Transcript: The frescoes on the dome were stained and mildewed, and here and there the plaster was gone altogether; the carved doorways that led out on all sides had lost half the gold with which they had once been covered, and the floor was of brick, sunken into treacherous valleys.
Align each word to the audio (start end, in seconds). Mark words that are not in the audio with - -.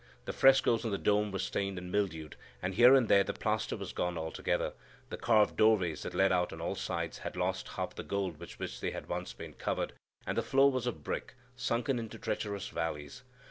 The 0.25 0.33
frescoes 0.33 0.83
on 0.83 0.89
the 0.89 0.97
dome 0.97 1.31
were 1.31 1.37
stained 1.37 1.77
and 1.77 1.91
mildewed, 1.91 2.35
and 2.59 2.73
here 2.73 2.95
and 2.95 3.07
there 3.07 3.23
the 3.23 3.33
plaster 3.35 3.77
was 3.77 3.93
gone 3.93 4.17
altogether; 4.17 4.73
the 5.11 5.15
carved 5.17 5.57
doorways 5.57 6.01
that 6.01 6.15
led 6.15 6.31
out 6.31 6.51
on 6.51 6.59
all 6.59 6.73
sides 6.73 7.19
had 7.19 7.35
lost 7.37 7.67
half 7.67 7.93
the 7.93 8.01
gold 8.01 8.39
with 8.39 8.57
which 8.57 8.81
they 8.81 8.89
had 8.89 9.07
once 9.07 9.33
been 9.33 9.53
covered, 9.53 9.93
and 10.25 10.35
the 10.35 10.41
floor 10.41 10.71
was 10.71 10.87
of 10.87 11.03
brick, 11.03 11.35
sunken 11.55 11.99
into 11.99 12.17
treacherous 12.17 12.69
valleys. 12.69 13.21